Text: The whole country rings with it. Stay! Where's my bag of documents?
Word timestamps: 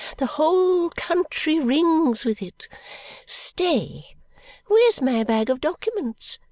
The 0.17 0.25
whole 0.25 0.89
country 0.95 1.59
rings 1.59 2.25
with 2.25 2.41
it. 2.41 2.67
Stay! 3.27 4.15
Where's 4.65 4.99
my 4.99 5.23
bag 5.23 5.51
of 5.51 5.61
documents? 5.61 6.39